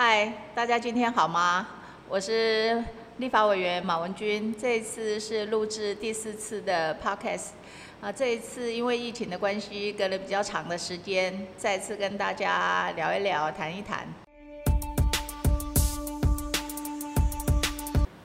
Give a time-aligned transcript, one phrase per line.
[0.00, 1.66] 嗨，大家今天好吗？
[2.08, 2.80] 我是
[3.16, 7.48] 立法委员马文君，这一次是录制第四次的 podcast，
[8.00, 14.06] 啊，这一次因为疫情的关系，隔了比较长的时间，再次跟大家聊一聊，谈一谈。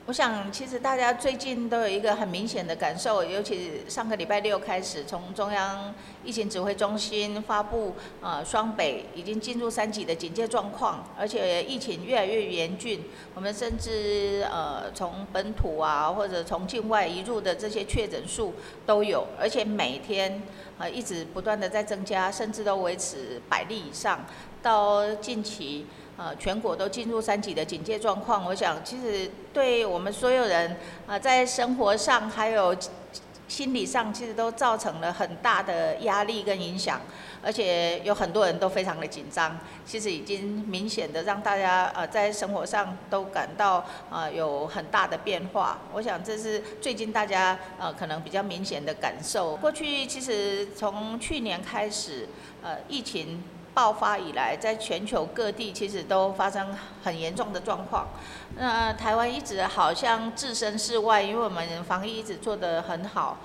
[0.06, 13.02] 我想，其实大家最近都有一个很明显的感受，尤其上个礼拜六开始，从中央疫情指挥中心发布，呃，双北已经进入三级的警戒状况，而且疫情越来越严峻。
[13.34, 18.52] 我们甚至呃，从本土啊，或者从境外移入的这些确诊数
[18.84, 20.42] 都有，而且每天
[20.76, 24.22] 呃一直不断的在增加，甚至都维持百例以上，
[24.64, 25.86] 到近期。
[26.16, 30.76] 呃，全国都进入三级的警戒状况，我想其实对我们所有人
[31.08, 32.72] 啊，在生活上还有
[33.48, 37.00] 心理上，其实都造成了很大的压力跟影响，
[37.42, 45.78] 而且有很多人都非常的紧张，其实已经明显的让大家呃在生活上都感到呃有很大的变化。
[45.92, 49.56] 我想这是最近大家呃可能比较明显的感受。
[49.56, 52.28] 过去其实从去年开始，
[52.62, 53.42] 呃，疫情。
[53.74, 58.06] 爆发以来，在全球各地其实都发生很严重的状况。
[58.56, 63.36] 那台湾一直好像置身事外，因为我们防疫一直做得很好。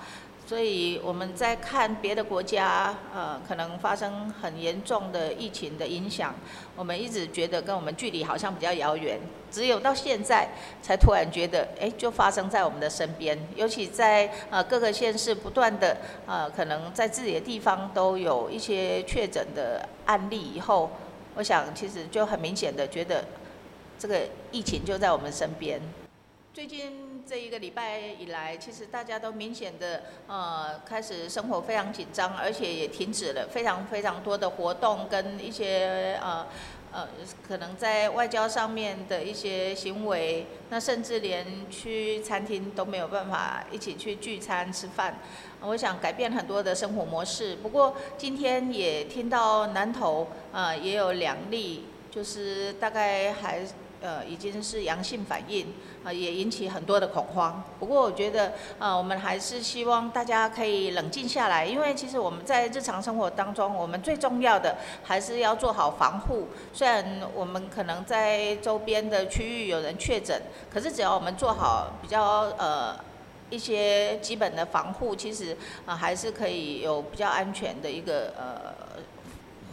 [0.50, 6.34] 所以我们在看别的国家，呃，可能发生很严重的疫情的影响，
[6.74, 9.16] 我们一直觉得跟我们距离好像比较遥远，
[9.48, 10.48] 只有到现在
[10.82, 13.38] 才突然觉得，哎，就发生在我们的身边。
[13.54, 20.90] 尤其在呃各个县市不断的呃，可能在自己的地方都有一些确诊的案例以后，
[21.36, 23.24] 我想其实就很明显的觉得
[23.96, 25.80] 这个疫情就在我们身边。
[26.52, 36.44] 最近这一个礼拜以来，其实大家都明显的呃开始生活非常紧张，而且也停止了非常非常多的活动跟一些呃
[36.90, 37.06] 呃
[37.46, 45.20] 可能在外交上面的一些行为，那甚至连去餐厅都没有办法一起去聚餐吃饭。
[45.60, 47.54] 我想改变很多的生活模式。
[47.62, 53.64] 不过今天也听到南投呃也有两例，就是大概还。
[54.02, 55.66] 呃，已经是阳性反应，
[56.02, 57.62] 啊，也引起很多的恐慌。
[57.78, 66.48] 不过我觉得，呃，我们还是希望大家可以冷静下来，因为其实我们在日常生活当中，我们最重要的还是要做好防护。
[66.72, 70.40] 虽然我们可能在周边的区域有人确诊，
[70.72, 72.98] 可是只要我们做好比较呃
[73.50, 78.79] 一些基本的防护，其实啊还是可以有比较安全的一个呃。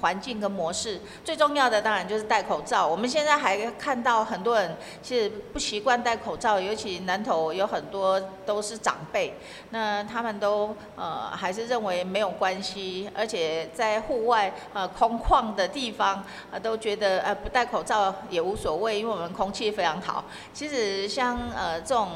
[0.01, 2.85] 环境跟模式最重要的当然就是戴口罩。
[2.87, 9.33] 我们现在还看到很多人其实不习惯戴口罩，尤其南头有很多都是长辈，
[9.71, 20.25] 那他们都呃还是认为没有关系，而且在户外呃空旷的地方呃都觉得呃不戴口罩也无所谓，因为我们空气非常好。
[20.53, 22.11] 其实像呃这种。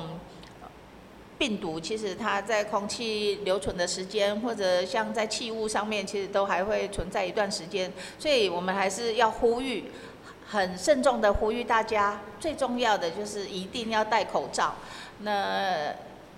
[1.41, 9.85] 病毒其实它在空气留存的时间，或者像在器物上面，其实都还会存在一段时间，所以我们还是要呼吁，
[10.47, 14.75] 很慎重的呼吁大家，最重要的就是一定要戴口罩。
[15.21, 15.91] 那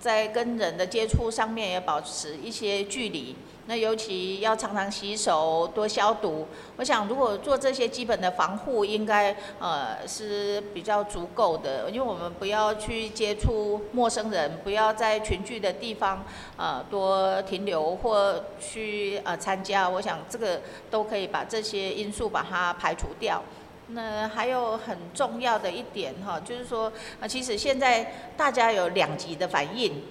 [0.04, 3.34] 在跟人的接触上面也保持一些距离。
[3.66, 6.46] 那尤其要常常洗手，多消毒。
[6.76, 11.88] 我想，如果做这些基本的防护，应该呃是比较足够的。
[11.90, 16.22] 因为我们不要去接触陌生人，不要在群聚的地方
[16.58, 19.88] 呃多停留或去呃参加。
[19.88, 20.60] 我想这个
[20.90, 23.42] 都可以把这些因素把它排除掉。
[23.88, 30.02] 那还有很重要的一点哈，就是说啊，其实现在大家有两极的反应。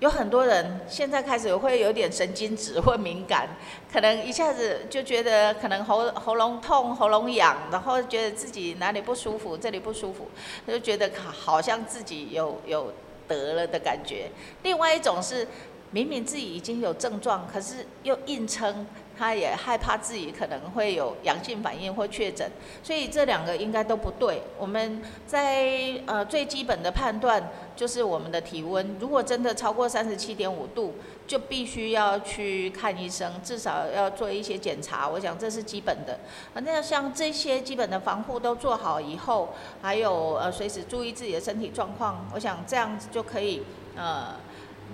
[0.00, 3.48] 有很多人现在开始会有点神经质或敏感，
[3.90, 10.28] 可能一下子就觉得可能喉喉咙痛、喉咙痒，然后觉得自己哪里不舒服，这里不舒服，
[10.66, 12.92] 就觉得好像自己有有
[13.28, 14.28] 得了的感觉。
[14.62, 15.46] 另外一种是
[15.90, 18.86] 明明自己已经有症状，可是又硬撑。
[19.16, 22.50] 他也害怕自己可能会有阳性反应或确诊，
[22.82, 24.42] 所以这两个应该都不对。
[24.58, 30.94] 我们在呃最基本的判断就是我们的体温，如果真的超过三十七点五度，
[31.26, 35.08] 就必须要去看医生，至少要做一些检查。
[35.08, 36.18] 我想这是基本的。
[36.54, 43.62] 那像这些基本的防护都做好以后，还有呃随时注意自己的身体状况，我想这样子就可以
[43.96, 44.34] 呃。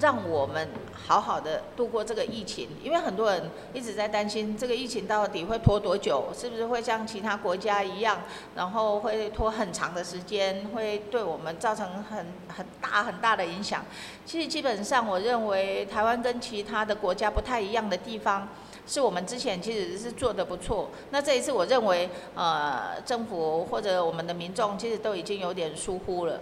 [0.00, 0.66] 让我们
[1.06, 8.22] 好好的度过这个疫情，因为很多人一直在担心这个疫情到底会拖多久，是不是会像其他国家一样，
[8.56, 13.84] 然后会拖很长的时间，会对我们造成很很大很大的影响。
[14.24, 18.48] 其实基本上，我认为台湾跟其他的国家不太一样的地方，
[18.86, 20.88] 是我们之前其实是做的不错。
[21.10, 26.40] 那这一次，我认为呃政府或者我们的民众其实都已经有点疏忽了。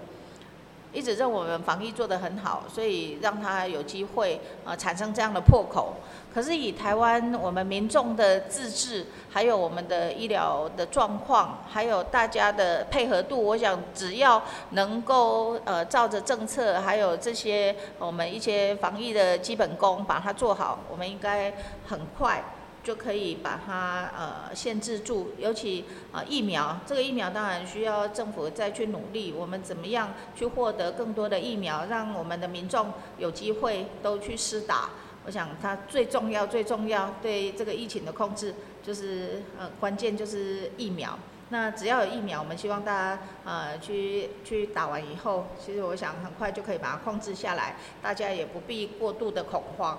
[0.92, 5.94] 一直认为我们防疫做得很好，所以让他有机会呃产生这样的破口。
[6.32, 14.40] 可是以台湾我们民众的自治，还有我们的医疗的状况，还有大家的配合度，我想只要
[14.70, 21.52] 能够呃照着政策，还有这些我们一些防疫的基本功把它做好，我们应该
[21.86, 22.42] 很快。
[22.88, 29.30] 就可以把它呃限制住，尤其啊疫苗，这个疫苗当然需要政府再去努力。
[29.36, 34.88] 我们怎么样去获得更多的疫苗，让我们的民众有机会都去施打？
[35.26, 41.18] 我想它最重要、最重要对这个疫情的控制，就是呃关键就是疫苗。
[41.50, 49.98] 那只要有疫苗，我们希望大家呃去去打完以后，其实我想很快就可以把它控制下来，大家也不必过度的恐慌。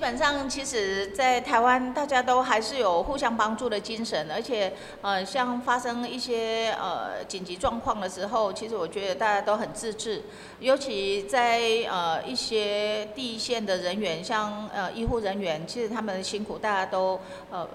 [0.00, 10.22] 基本上，其实，在台湾，大家都还是有互相帮助的精神，而且，呃，像发生一些呃紧急状况的时候，其实我觉得大家都很自治，
[10.58, 11.60] 尤其在
[11.90, 17.20] 呃一些第一线的人员，像呃医护人员，其实他们辛苦，大家都
[17.50, 17.68] 呃。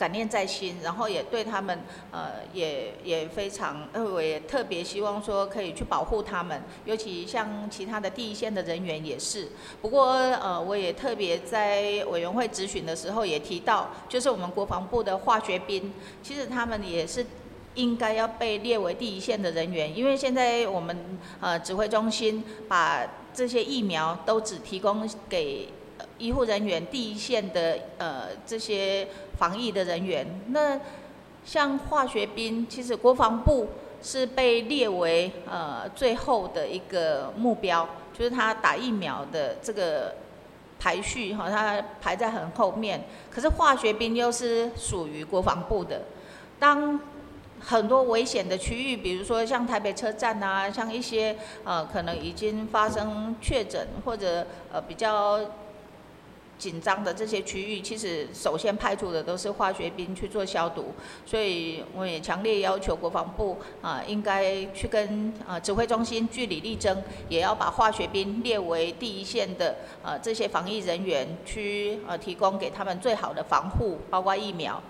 [0.00, 1.78] 感念在心，然后也对他们，
[2.10, 9.48] 呃，也也非常，呃，我也特别希望说可以去保护他们，尤其像其他的第一线的人员也是。
[9.82, 15.92] 不过，呃，我也特别在委员会质询的时候也提到，就是我们国防部的化学兵，
[16.22, 17.26] 其实他们也是
[17.74, 20.96] 应该要被列为第一线的人员，因为现在我们
[21.42, 25.68] 呃指挥中心把这些疫苗都只提供给。
[26.20, 29.08] 医护人员、第一线的呃这些
[29.38, 30.78] 防疫的人员，那
[31.46, 33.68] 像化学兵，其实国防部
[34.02, 40.14] 是被列为呃最后的一个目标，就是他打疫苗的这个
[40.78, 43.02] 排序哈，他排在很后面。
[43.30, 46.02] 可是化学兵又是属于国防部的，
[46.58, 47.00] 当
[47.58, 51.34] 很多危险的区域，比如说像台北车站啊，像一些
[51.64, 55.40] 呃可能已经发生确诊或者呃比较。
[56.60, 60.92] 紧张的这些区域，其实首先派出的都是化学兵去做消毒，
[61.24, 74.80] 所以我也强烈要求国防部啊，应该去跟啊指挥中心据理力争，也要把化学兵列为第一线的呃这些防疫人员，去呃提供给他们最好的防护，包括疫苗。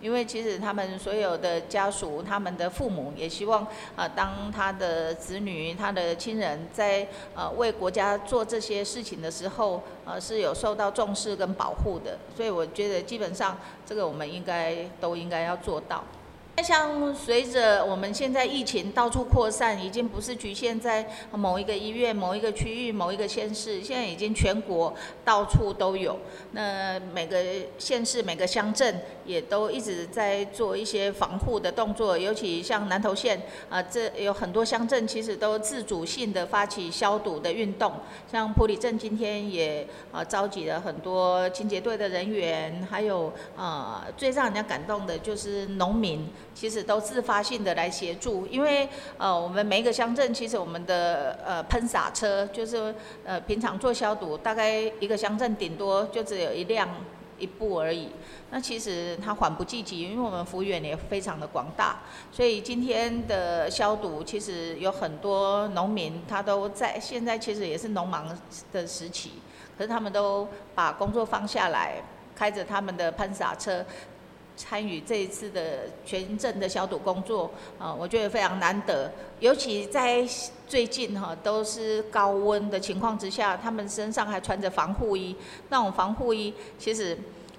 [0.00, 3.66] 因为其实他们所有的家属、他们的父母也希望，
[3.96, 12.18] 啊，当他的子女、他的亲人在呃为国家做这些事情的时候，呃是有受到重视跟保护的。
[12.36, 16.04] 所以我觉得基本上这个我们应该都应该要做到。
[16.58, 26.18] 那像随着我们现在疫情到处扩散，已经不是局限在某一个医院、某一个区域、某一个县市，现在已经全国到处都有。
[26.52, 27.38] 那每个
[27.76, 33.38] 县市、每个乡镇也都一直在做一些防护的动作，尤其像南投县
[33.68, 37.92] 啊，这有很多乡镇其实都自主性的发起消毒的运动。
[38.32, 46.26] 像埔里镇今天也啊召集了很多清洁队的人员，还有啊最让人家感动的就是农民。
[46.56, 48.88] 其实都自发性的来协助，因为
[49.18, 52.94] 呃，我们每一个乡镇，其实我们的呃喷洒车，就是
[53.26, 56.88] 呃平常做消毒，大概一个乡镇顶多就只有一辆
[57.38, 58.08] 一部而已。
[58.50, 61.98] 那其实它缓不济急，因为我们服务员也非常的广大，
[62.32, 68.26] 所以今天的消毒其实有很多农民，他都在现在其实也是农忙
[68.72, 69.32] 的时期，
[69.76, 72.02] 可是他们都把工作放下来，
[72.34, 73.84] 开着他们的喷洒车。
[74.56, 79.10] 参与这一次的全镇的消毒工作，啊，我觉得非常难得，
[79.40, 80.26] 尤其在
[80.66, 85.36] 最近哈都是高温的情况之下，他们身上还穿着防护衣，
[85.68, 87.16] 那种防护衣其实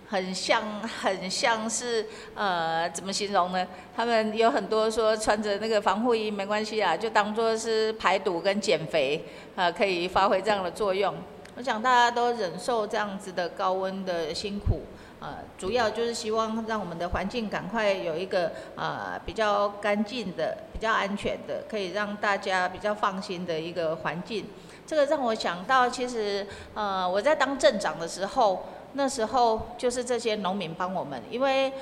[0.10, 3.68] 很像很像是呃怎么形容呢？
[3.96, 9.24] 他们有很多说穿着那个防护衣没关系啊，就当做是排毒跟减肥，
[9.56, 11.14] 啊可以发挥这样的作用。
[11.56, 14.82] 我想大家都忍受这样子的高温的辛苦。
[15.20, 24.46] 呃，主要就是希望让我们的环境赶快有一个呃比较干净的、比较安全的，可以让大家比较放心的一个环境。
[24.86, 31.74] 这个让我想到，其实呃我在当镇长的时候，那时候就是这些农民帮我们，因为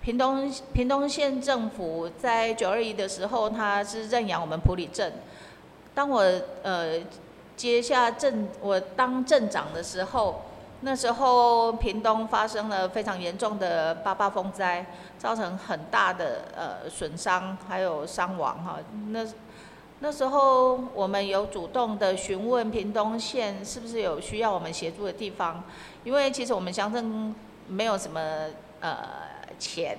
[0.00, 5.12] 屏东屏东县政府在九二一的时候，他是认养我们埔里镇。
[5.94, 6.20] 当我
[6.62, 6.98] 呃
[7.54, 10.42] 接下镇，我当镇长的时候，
[10.82, 14.84] 那时候屏东发生了非常严重的八八风灾，
[15.18, 18.78] 造成很大的呃损伤，还有伤亡哈。
[19.08, 19.26] 那
[20.00, 25.64] 那时候我们有主动的询问屏东县是不是有需要我们协助的地方，
[26.04, 27.34] 因为其实我们乡镇
[27.66, 28.20] 没有什么
[28.80, 29.32] 呃。
[29.58, 29.96] 钱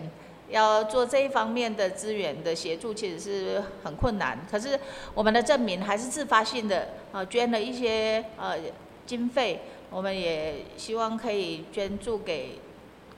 [0.49, 4.37] 要做这一方面的资源的协助，其实是很困难。
[4.51, 4.77] 可是
[5.13, 8.57] 我们的证明还是自发性的啊，捐了一些呃
[9.05, 9.61] 经费，
[9.93, 12.59] 我们也希望可以捐助给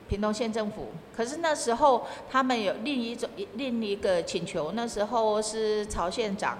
[0.09, 0.89] 屏东县政府。
[1.15, 6.57] 可是那时候他们有另一种另一个请求，那时候是曹县长，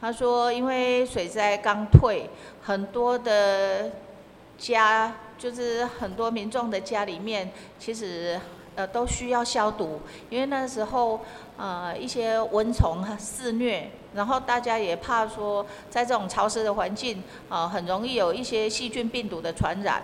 [0.00, 2.30] 他说因为水灾刚退，
[2.62, 3.92] 很多的
[4.56, 8.40] 家就是很多民众的家里面其实。
[8.78, 11.20] 呃，都需要消毒，因为那时候
[11.56, 20.00] 呃一些蚊虫肆虐，然后大家也怕说在这种潮湿的环境啊，很容易有一些细菌病毒的传染。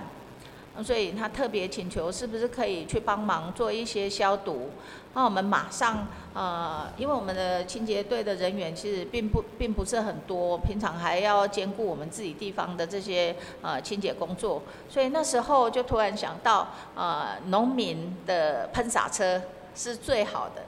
[0.83, 4.71] 所以他特别请求，是不是可以去帮忙做一些消毒？
[5.15, 16.67] 那我们马上，呃，因为我们的清洁队的人员其实并不并不是很多，平常还要兼顾我们自己地方的这些呃清洁工作，所以那时候就突然想到，
[16.97, 19.41] 呃，农民的喷洒车
[19.77, 20.63] 是最好的，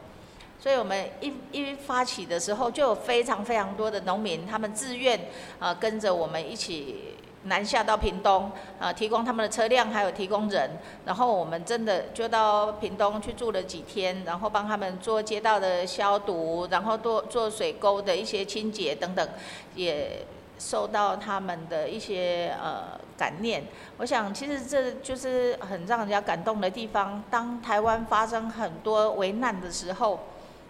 [0.60, 5.18] 所以我们一一发起的时候，就有非常非常多的农民，他们自愿
[5.58, 7.16] 呃跟着我们一起。
[7.44, 8.50] 南下到屏东，
[8.80, 10.68] 呃，提供他们的车辆，还有提供人，
[11.04, 19.28] 然后我们真的就到屏东去住了几天，然后帮他们做街道的消毒，然后做做水沟的一些清洁等等，
[19.76, 20.26] 也
[20.58, 23.64] 受到他们的一些呃感念。
[23.98, 27.22] 我想，其实这就是很让人家感动的地方。
[27.30, 30.18] 当台湾发生很多危难的时候。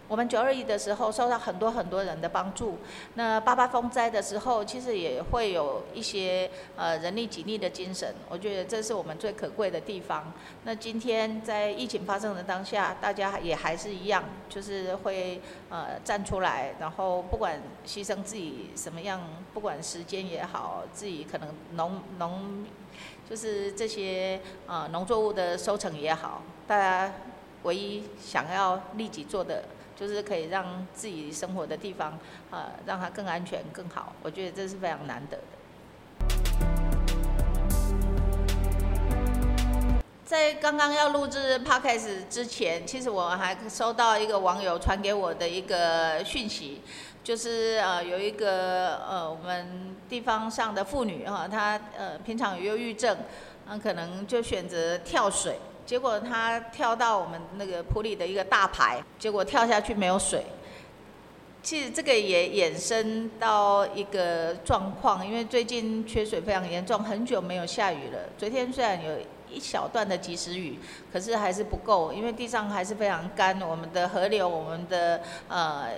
[0.09, 2.79] 我们九二一的时候受到很多很多人的帮助，
[3.15, 10.33] 那八八风灾的时候，其实也会有一些呃人力、己力的精神，我觉得这是我们最可贵的地方。
[10.63, 19.21] 那今天在疫情发生的当下，大家也还是一样，就是会呃站出来，然后不管牺牲自己什么样，
[19.53, 22.65] 不管时间也好，自己可能农农
[23.29, 27.13] 就是这些呃农作物的收成也好，大家
[27.65, 29.65] 唯一想要立即做的。
[29.97, 32.19] 就是可以让自己生活的地方，
[32.51, 34.13] 呃，让它更安全、更好。
[34.23, 35.43] 我觉得这是非常难得的。
[40.25, 46.83] 在刚刚要录制 podcast 之前，其实我还收到一个网友传给我的一个讯息，
[47.23, 53.17] 就是呃，有一个呃，我们地方上的妇女哈，她呃平常有忧郁症，
[53.67, 55.59] 那可能就选择跳水。
[55.87, 60.45] 结果他跳到我们那个普里的一个大排，结果跳下去没有水。
[61.63, 68.19] 其实这个也衍生到一个状况，因为最近缺水非常严重，很久没有下雨了。
[68.37, 70.79] 昨天虽然有一小段的及时雨，
[71.13, 73.61] 可是还是不够，因为地上还是非常干。
[73.63, 75.91] 我们的河流，我们的呃，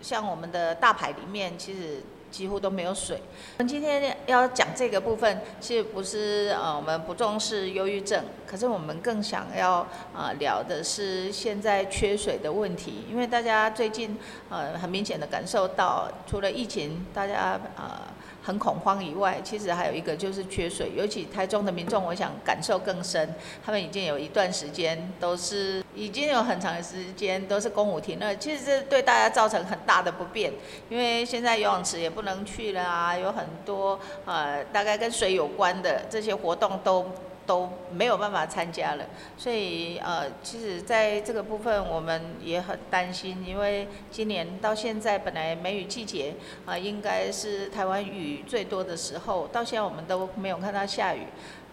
[0.00, 2.00] 像我们的大排里面，其实。
[2.34, 3.22] 几乎都没有水。
[3.58, 13.04] 我们今天要讲这个部分，其实不是呃我们不重视忧郁症，可是我们更想要啊聊的是现在缺水的问题。
[13.08, 14.18] 因为大家最近
[14.50, 18.10] 呃很明显的感受到，除了疫情，大家啊。
[18.44, 23.34] 很恐慌以外，其实还有一个就是缺水，尤其台中的民众，我想感受更深。
[23.64, 28.36] 他们已经有一段时间都是，已经有很长的时间都是公务停了。
[28.36, 30.52] 其实这对大家造成很大的不便，
[30.90, 37.10] 因为现在游泳池也不能去了啊，有很多呃大概跟水有关的这些活动都。
[37.46, 39.04] 都没有办法参加了，
[39.36, 46.34] 所以呃，其实在这个部分我们也很担心，因为今年到现在本来梅雨季节
[46.64, 51.26] 啊，应该是台湾雨最多的时候，到现在我们都没有看到下雨。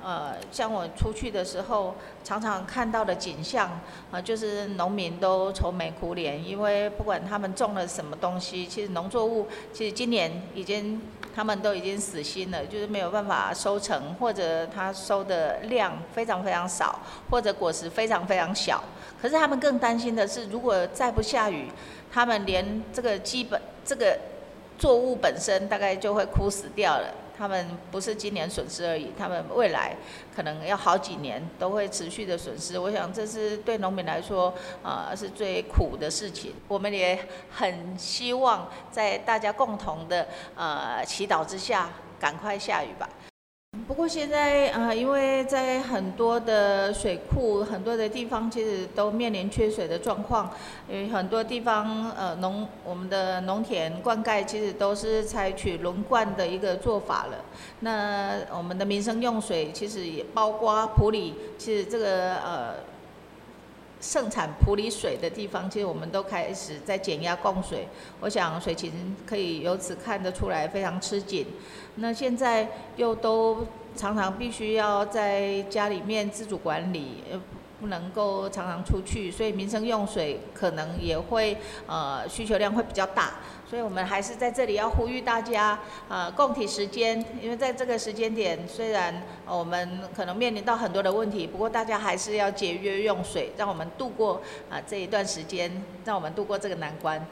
[0.03, 3.79] 呃，像我出去的时候，常常看到的景象
[4.11, 11.01] 啊，就是农民都愁眉苦脸，因为不管他们种了什么东西，其实农作物其实今年已经。
[11.33, 18.83] 他们都已经死心了，就是没有办法收成，或者他收的量非常非常少，或者果实非常非常小。
[19.21, 21.69] 可是他们更担心的是，如果再不下雨，
[22.11, 24.19] 他们连这个基本这个
[24.77, 27.07] 作物本身大概就会枯死掉了。
[27.41, 29.95] 他们不是今年损失而已，他们未来
[30.35, 32.77] 可能要好几年都会持续的损失。
[32.77, 36.53] 我想这是对农民来说，呃，是最苦的事情。
[36.67, 37.17] 我们也
[37.49, 43.09] 很希望在大家共同的呃祈祷之下，赶快下雨吧。
[43.87, 50.51] 不过现在啊，因为在很多的水库、很多的地方，其实都面临缺水的状况。
[50.89, 57.37] 因为很多地方呃农我们的农田灌溉其实都是采取轮灌的一个做法了。
[57.79, 62.73] 那我们的民生用水其实也包括普里，其实这个呃。
[64.03, 67.87] 盛产普里水的地方，其实我们都开始在减压供水。
[68.19, 71.45] 我想水情可以由此看得出来非常吃紧。
[71.95, 77.23] 那现在又都常常必须要在家里面自主管理。
[77.81, 81.57] 不能够常常出去，所以民生用水可能也会
[81.87, 83.31] 呃需求量会比较大，
[83.67, 97.25] 所以我们还是在这里要呼吁大家呃共体时间，因为在这个时间点，虽然我们可能面临到很多的问题，不过大家还是要节约用水，让我们度过啊这一段时间，让我们度过这个难关。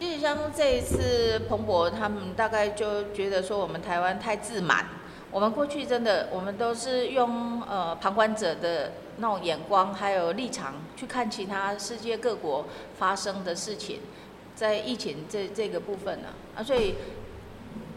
[0.00, 4.86] 其实像这一次彭博他们大概就觉得说我们台湾太自满。
[5.30, 13.98] 我们过去真的，我们都是用呃旁观者的那种眼光，还有立场去看其他世界各国发生的事情，
[14.54, 16.94] 在疫情这这个部分呢，啊，所以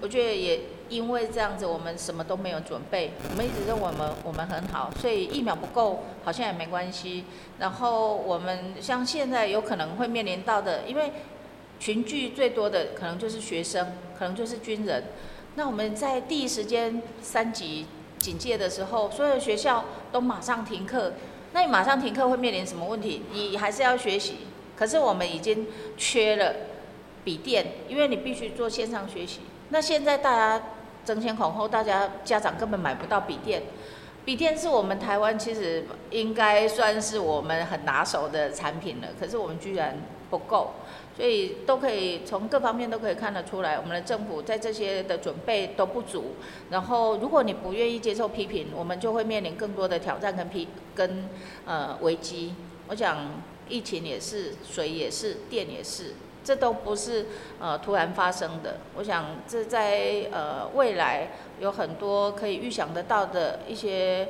[0.01, 7.25] 我觉得也因为这样子，我们什么都没有准备，我们一直认为我们我们很好，所以疫苗不够好像也没关系。
[7.59, 11.11] 然后我们像现在有可能会面临到的，因为
[11.79, 15.03] 群聚最多的可能就是学生，可能就是军人。
[15.55, 17.86] 那我们在第一时间三级
[18.19, 21.13] 警戒的时候，所有学校都马上停课。
[21.53, 23.24] 那你马上停课会面临什么问题？
[23.31, 24.39] 你还是要学习，
[24.75, 25.67] 可是我们已经
[25.98, 26.53] 缺了
[27.24, 29.41] 笔电，因为你必须做线上学习。
[29.69, 30.65] 那现在大家
[31.05, 33.63] 争先恐后，大家家长根本买不到笔电。
[34.25, 39.98] 笔电是我们台湾其实应该算是我们很拿手的产品了，可是我们居然
[40.29, 40.72] 不够。
[41.15, 46.36] 所以都可以从各方面都可以看得出来，我们的政府在这些的准备都不足。
[46.69, 51.27] 然后，如果你不愿意接受批评，我们就会面临更多的挑战跟批跟
[51.65, 52.53] 呃危机。
[52.88, 57.25] 我想疫情也是，水也是，电也是，这都不是
[57.60, 58.77] 呃突然发生的。
[58.96, 61.29] 我想这在呃未来
[61.60, 64.29] 有很多可以预想得到的一些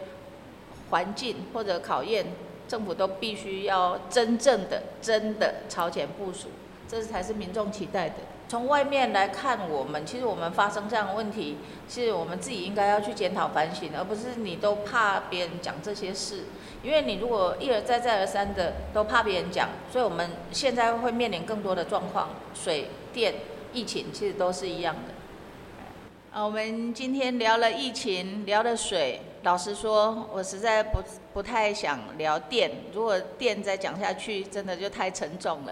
[0.90, 2.28] 环境或者考验，
[2.68, 6.50] 政府都必须要真正的真的超前部署。
[6.90, 8.16] 这才是民众期待的。
[8.48, 11.58] 从外面来看，我们其实我们发生这样的问题，
[11.90, 16.44] 是我们自己应该要去检讨反省，而不是你都怕别人讲这些事。
[16.82, 23.34] 因为你如果一而再再而三的都怕别人讲，所以我们现在会面临更多的状况，水电、
[23.74, 26.40] 疫情其实都是一样的。
[26.40, 29.20] 啊，我们今天聊了疫情，聊了水。
[29.48, 31.00] 老实说，我实在不
[31.34, 32.70] 不太想聊电。
[32.94, 35.72] 如果电再讲下去，真的就太沉重了。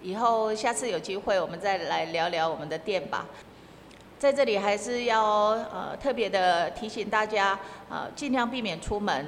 [0.00, 3.26] 以后下次有机会，我们再来聊聊我们的电吧。
[4.16, 5.18] 在这里还是要
[5.74, 7.58] 呃特别的提醒大家，
[7.90, 9.26] 呃尽量避免出门。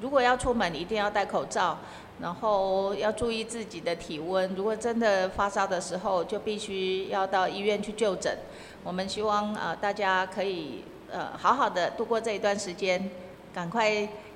[0.00, 1.76] 如果要出门，一定要戴口罩，
[2.20, 4.54] 然后要注意自己的体温。
[4.54, 8.38] 如果真的发烧的时候，就必须要到医院去就诊。
[8.84, 10.84] 我们希望呃大家可以。
[11.10, 13.10] 呃，好好的度过这一段时间，
[13.54, 13.90] 赶快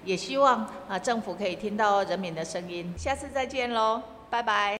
[0.04, 2.92] 也希望啊政府可以听到人民的声音。
[2.96, 4.70] 下次再见喽，拜拜。